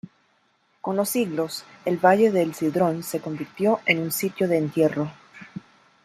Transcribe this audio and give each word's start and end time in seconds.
Con 0.81 0.95
los 0.95 1.09
siglos 1.09 1.63
el 1.85 1.97
valle 2.03 2.31
de 2.31 2.51
Cedrón 2.55 3.03
se 3.03 3.19
convirtió 3.19 3.81
en 3.85 3.99
un 3.99 4.11
sitio 4.11 4.47
de 4.47 4.57
entierro. 4.57 5.11